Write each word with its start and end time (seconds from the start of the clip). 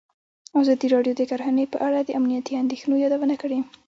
ازادي 0.61 0.87
راډیو 0.95 1.13
د 1.17 1.21
کرهنه 1.31 1.63
په 1.73 1.77
اړه 1.87 1.99
د 2.03 2.09
امنیتي 2.19 2.53
اندېښنو 2.63 2.95
یادونه 3.03 3.35
کړې. 3.41 3.59